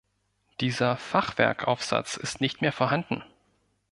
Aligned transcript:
Dieser 0.61 0.97
Fachwerkaufsatz 0.97 2.17
ist 2.17 2.41
nicht 2.41 2.59
mehr 2.59 2.71
vorhanden. 2.71 3.23